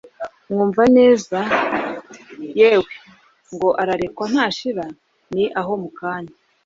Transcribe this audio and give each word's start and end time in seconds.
Mwumvaneza: 0.49 1.39
Yewe, 2.59 2.93
ngo 3.53 3.69
ararekwa 3.81 4.25
ntashira 4.31 4.85
ni 5.33 5.43
aho 5.59 5.71
mu 5.81 5.89
kanya; 5.97 6.33